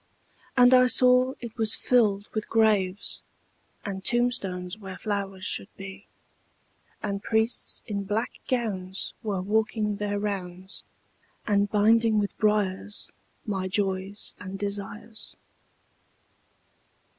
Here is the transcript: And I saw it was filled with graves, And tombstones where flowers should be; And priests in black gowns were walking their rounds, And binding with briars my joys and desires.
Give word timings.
And 0.57 0.73
I 0.73 0.87
saw 0.87 1.35
it 1.41 1.55
was 1.57 1.75
filled 1.75 2.27
with 2.33 2.49
graves, 2.49 3.21
And 3.85 4.03
tombstones 4.03 4.75
where 4.79 4.97
flowers 4.97 5.45
should 5.45 5.67
be; 5.77 6.07
And 7.03 7.21
priests 7.21 7.83
in 7.85 8.05
black 8.05 8.39
gowns 8.47 9.13
were 9.21 9.43
walking 9.43 9.97
their 9.97 10.17
rounds, 10.17 10.81
And 11.45 11.69
binding 11.69 12.17
with 12.17 12.35
briars 12.39 13.11
my 13.45 13.67
joys 13.67 14.33
and 14.39 14.57
desires. 14.57 15.35